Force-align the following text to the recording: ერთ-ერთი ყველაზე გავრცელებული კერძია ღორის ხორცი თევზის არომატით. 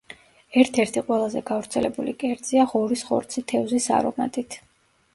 ერთ-ერთი 0.61 1.03
ყველაზე 1.09 1.43
გავრცელებული 1.51 2.15
კერძია 2.25 2.67
ღორის 2.75 3.07
ხორცი 3.13 3.49
თევზის 3.55 3.91
არომატით. 4.03 4.63